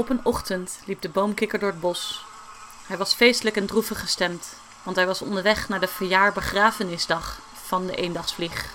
Op 0.00 0.08
een 0.08 0.24
ochtend 0.24 0.80
liep 0.84 1.00
de 1.00 1.08
boomkikker 1.08 1.58
door 1.58 1.70
het 1.70 1.80
bos. 1.80 2.24
Hij 2.86 2.96
was 2.96 3.14
feestelijk 3.14 3.56
en 3.56 3.66
droevig 3.66 4.00
gestemd, 4.00 4.56
want 4.82 4.96
hij 4.96 5.06
was 5.06 5.22
onderweg 5.22 5.68
naar 5.68 5.80
de 5.80 5.88
verjaarbegrafenisdag 5.88 7.38
van 7.52 7.86
de 7.86 7.96
eendagsvlieg. 7.96 8.70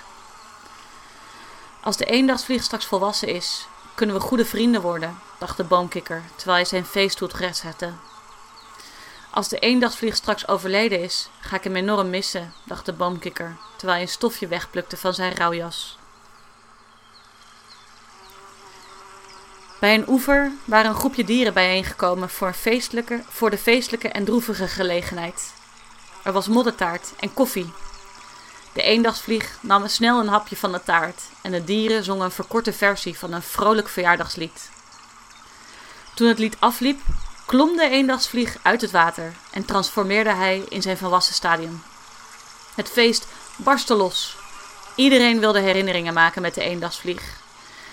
Als 1.81 1.97
de 1.97 2.05
eendagsvlieg 2.05 2.63
straks 2.63 2.85
volwassen 2.85 3.27
is, 3.27 3.67
kunnen 3.95 4.15
we 4.15 4.21
goede 4.21 4.45
vrienden 4.45 4.81
worden, 4.81 5.19
dacht 5.39 5.57
de 5.57 5.63
boomkikker 5.63 6.23
terwijl 6.35 6.57
hij 6.57 6.67
zijn 6.67 6.85
feeststoel 6.85 7.29
recht 7.35 7.57
zette. 7.57 7.91
Als 9.31 9.47
de 9.47 9.59
eendagsvlieg 9.59 10.15
straks 10.15 10.47
overleden 10.47 11.01
is, 11.01 11.29
ga 11.39 11.55
ik 11.55 11.63
hem 11.63 11.75
enorm 11.75 12.09
missen, 12.09 12.53
dacht 12.63 12.85
de 12.85 12.93
boomkikker 12.93 13.55
terwijl 13.75 13.97
hij 13.97 14.01
een 14.07 14.13
stofje 14.13 14.47
wegplukte 14.47 14.97
van 14.97 15.13
zijn 15.13 15.35
rouwjas. 15.35 15.97
Bij 19.79 19.95
een 19.95 20.09
oever 20.09 20.51
waren 20.65 20.89
een 20.89 20.97
groepje 20.97 21.23
dieren 21.23 21.53
bijeengekomen 21.53 22.29
voor, 22.29 22.53
feestelijke, 22.53 23.23
voor 23.29 23.49
de 23.49 23.57
feestelijke 23.57 24.09
en 24.09 24.25
droevige 24.25 24.67
gelegenheid. 24.67 25.53
Er 26.23 26.31
was 26.31 26.47
moddertaart 26.47 27.13
en 27.19 27.33
koffie. 27.33 27.73
De 28.73 28.81
eendagsvlieg 28.81 29.57
nam 29.61 29.87
snel 29.87 30.19
een 30.19 30.27
hapje 30.27 30.55
van 30.55 30.71
de 30.71 30.83
taart 30.83 31.21
en 31.41 31.51
de 31.51 31.63
dieren 31.63 32.03
zongen 32.03 32.25
een 32.25 32.31
verkorte 32.31 32.73
versie 32.73 33.17
van 33.17 33.33
een 33.33 33.41
vrolijk 33.41 33.89
verjaardagslied. 33.89 34.69
Toen 36.15 36.27
het 36.27 36.39
lied 36.39 36.55
afliep, 36.59 36.99
klom 37.45 37.77
de 37.77 37.89
eendagsvlieg 37.89 38.57
uit 38.61 38.81
het 38.81 38.91
water 38.91 39.33
en 39.51 39.65
transformeerde 39.65 40.33
hij 40.33 40.63
in 40.69 40.81
zijn 40.81 40.97
volwassen 40.97 41.33
stadium. 41.33 41.83
Het 42.75 42.89
feest 42.89 43.27
barstte 43.55 43.93
los. 43.93 44.37
Iedereen 44.95 45.39
wilde 45.39 45.59
herinneringen 45.59 46.13
maken 46.13 46.41
met 46.41 46.55
de 46.55 46.61
eendagsvlieg. 46.61 47.21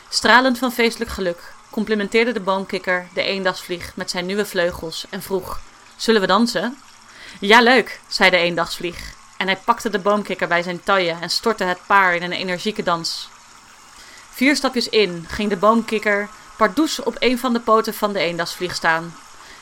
Stralend 0.09 0.59
van 0.59 0.73
feestelijk 0.73 1.11
geluk 1.11 1.53
complimenteerde 1.73 2.33
de 2.33 2.41
boomkikker 2.41 3.07
de 3.15 3.23
eendagsvlieg 3.23 3.93
met 3.95 4.11
zijn 4.11 4.27
nieuwe 4.27 4.47
vleugels 4.47 5.07
en 5.11 5.23
vroeg: 5.23 5.61
Zullen 5.97 6.21
we 6.21 6.27
dansen? 6.27 6.79
Ja, 7.41 7.61
leuk, 7.61 8.01
zei 8.09 8.31
de 8.31 8.37
eendagsvlieg. 8.37 9.15
En 9.37 9.47
hij 9.47 9.57
pakte 9.57 9.91
de 9.91 9.99
boomkikker 9.99 10.49
bij 10.49 10.63
zijn 10.63 10.83
taille 10.83 11.17
en 11.21 11.31
stortte 11.31 11.65
het 11.65 11.79
paar 11.87 12.15
in 12.15 12.23
een 12.23 12.33
energieke 12.33 12.83
dans. 12.83 13.29
Vier 14.31 14.57
stapjes 14.57 14.89
in 14.89 15.27
ging 15.29 15.51
de 15.51 15.57
boomkikker 15.57 16.29
pardoes 16.57 17.03
op 17.03 17.17
een 17.19 17.39
van 17.39 17.53
de 17.53 17.61
poten 17.61 17.95
van 17.95 18.13
de 18.13 18.19
eendagsvlieg 18.19 18.75
staan, 18.75 19.15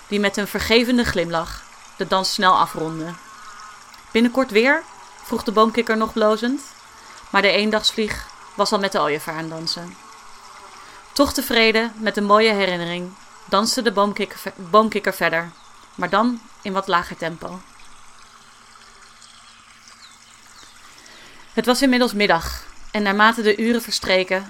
die 0.09 0.21
met 0.21 0.37
een 0.37 0.49
vergevende 0.49 1.05
glimlach 1.05 1.63
de 1.97 2.07
dans 2.07 2.33
snel 2.33 2.59
afronde. 2.59 3.15
Binnenkort 4.13 4.51
weer? 4.51 4.83
vroeg 5.23 5.43
de 5.43 5.53
boomkikker 5.53 5.97
nog 5.97 6.13
blozend. 6.13 6.61
Maar 7.31 7.43
de 7.43 7.51
eendagsvlieg 7.51 8.27
was 8.55 8.73
al 8.73 8.79
met 8.79 8.93
de 8.93 9.01
ooievaar 9.01 9.35
aan 9.35 9.49
dansen. 9.49 9.97
Toch 11.21 11.33
tevreden 11.33 11.93
met 11.97 12.15
de 12.15 12.21
mooie 12.21 12.53
herinnering 12.53 13.13
danste 13.49 13.83
de 13.83 13.93
boomkikker, 13.93 14.41
boomkikker 14.57 15.15
verder, 15.15 15.51
maar 15.95 16.11
dan 16.11 16.41
in 16.63 16.73
wat 16.73 16.87
lager 16.87 17.17
tempo. 17.17 17.61
Het 21.53 21.67
was 21.67 21.83
inmiddels 21.83 22.13
middag 22.13 22.65
en 22.91 23.03
naarmate 23.03 23.43
de 23.43 23.57
uren 23.57 23.83
verstreken 23.83 24.47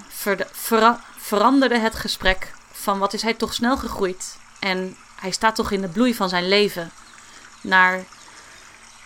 veranderde 1.17 1.79
het 1.79 1.95
gesprek 1.95 2.51
van 2.71 2.99
wat 2.99 3.13
is 3.13 3.21
hij 3.21 3.33
toch 3.33 3.53
snel 3.53 3.77
gegroeid 3.77 4.37
en 4.59 4.97
hij 5.15 5.31
staat 5.31 5.55
toch 5.55 5.71
in 5.71 5.81
de 5.81 5.89
bloei 5.89 6.15
van 6.15 6.29
zijn 6.29 6.47
leven 6.47 6.91
naar 7.61 8.03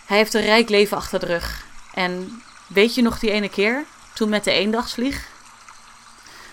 hij 0.06 0.16
heeft 0.16 0.34
een 0.34 0.42
rijk 0.42 0.68
leven 0.68 0.96
achter 0.96 1.20
de 1.20 1.26
rug. 1.26 1.66
En 1.94 2.42
weet 2.66 2.94
je 2.94 3.02
nog 3.02 3.18
die 3.18 3.30
ene 3.30 3.48
keer 3.48 3.84
toen 4.14 4.28
met 4.28 4.44
de 4.44 4.52
eendagsvlieg 4.52 5.34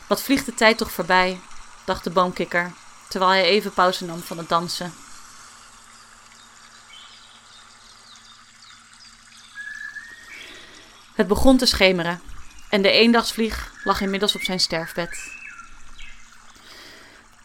wat 0.07 0.21
vliegt 0.21 0.45
de 0.45 0.53
tijd 0.53 0.77
toch 0.77 0.91
voorbij, 0.91 1.39
dacht 1.85 2.03
de 2.03 2.09
boomkikker, 2.09 2.71
terwijl 3.09 3.31
hij 3.31 3.43
even 3.43 3.73
pauze 3.73 4.05
nam 4.05 4.19
van 4.19 4.37
het 4.37 4.49
dansen. 4.49 4.93
Het 11.13 11.27
begon 11.27 11.57
te 11.57 11.65
schemeren 11.65 12.21
en 12.69 12.81
de 12.81 12.91
eendagsvlieg 12.91 13.71
lag 13.83 14.01
inmiddels 14.01 14.35
op 14.35 14.41
zijn 14.41 14.59
sterfbed. 14.59 15.31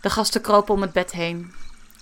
De 0.00 0.10
gasten 0.10 0.40
kropen 0.40 0.74
om 0.74 0.82
het 0.82 0.92
bed 0.92 1.12
heen. 1.12 1.54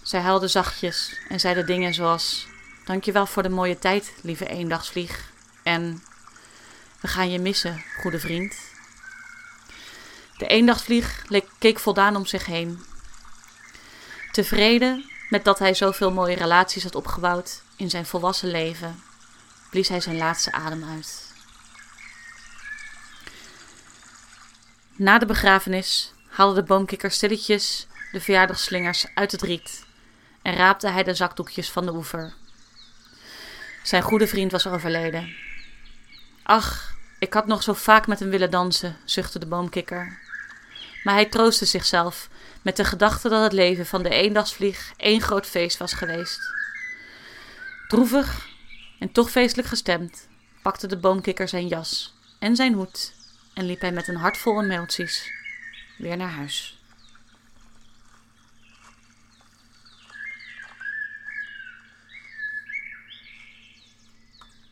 Zij 0.03 0.21
huilden 0.21 0.51
zachtjes 0.51 1.19
en 1.29 1.41
zeiden 1.41 1.67
dingen 1.67 1.95
zoals: 1.95 2.47
Dankjewel 2.85 3.27
voor 3.27 3.43
de 3.43 3.49
mooie 3.49 3.79
tijd, 3.79 4.13
lieve 4.23 4.47
eendagsvlieg. 4.47 5.31
En 5.63 6.03
we 7.01 7.09
gaan 7.09 7.31
je 7.31 7.39
missen, 7.39 7.83
goede 8.01 8.19
vriend. 8.21 8.57
De 10.37 10.47
eendagsvlieg 10.47 11.25
keek 11.59 11.79
voldaan 11.79 12.17
om 12.17 12.27
zich 12.27 12.47
heen. 12.47 12.85
Tevreden 14.33 15.11
met 15.29 15.45
dat 15.45 15.59
hij 15.59 15.75
zoveel 15.75 16.13
mooie 16.13 16.37
relaties 16.37 16.83
had 16.83 16.95
opgebouwd 16.95 17.63
in 17.77 17.91
zijn 17.91 18.07
volwassen 18.07 18.51
leven, 18.51 19.03
blies 19.71 19.89
hij 19.89 20.01
zijn 20.01 20.17
laatste 20.17 20.53
adem 20.53 20.85
uit. 20.85 21.33
Na 24.97 25.19
de 25.19 25.27
begrafenis 25.27 26.13
haalde 26.29 26.61
de 26.61 26.67
boomkikker 26.67 27.11
stilletjes 27.11 27.87
de 28.13 28.21
verjaardagslingers 28.21 29.07
uit 29.15 29.33
het 29.33 29.43
riet 29.43 29.87
en 30.43 30.55
raapte 30.55 30.89
hij 30.89 31.03
de 31.03 31.15
zakdoekjes 31.15 31.71
van 31.71 31.87
de 31.87 31.93
oever. 31.93 32.35
Zijn 33.83 34.03
goede 34.03 34.27
vriend 34.27 34.53
was 34.53 34.67
overleden. 34.67 35.35
Ach, 36.43 36.95
ik 37.19 37.33
had 37.33 37.47
nog 37.47 37.63
zo 37.63 37.73
vaak 37.73 38.07
met 38.07 38.19
hem 38.19 38.31
willen 38.31 38.51
dansen, 38.51 38.97
zuchtte 39.05 39.39
de 39.39 39.47
boomkikker 39.47 40.26
maar 41.07 41.15
hij 41.15 41.27
troostte 41.27 41.65
zichzelf 41.65 42.29
met 42.63 42.77
de 42.77 42.85
gedachte 42.85 43.29
dat 43.29 43.43
het 43.43 43.53
leven 43.53 43.87
van 43.87 44.03
de 44.03 44.09
eendagsvlieg 44.09 44.93
één 44.97 45.21
groot 45.21 45.47
feest 45.47 45.79
was 45.79 45.93
geweest. 45.93 46.41
Droevig 47.89 48.49
en 48.99 49.13
toch 49.13 49.31
feestelijk 49.31 49.69
gestemd 49.69 50.29
pakte 50.63 50.87
de 50.87 50.97
boomkikker 50.97 51.49
zijn 51.49 51.67
jas 51.67 52.15
en 52.39 52.57
zijn 52.57 52.73
hoed 52.73 53.13
en 53.55 53.67
liep 53.67 53.81
hij 53.81 53.93
met 53.93 54.09
een 54.09 54.17
hart 54.17 54.39
vol 54.39 54.63
emoties 54.63 55.33
weer 55.99 56.17
naar 56.17 56.31
huis. 56.31 56.76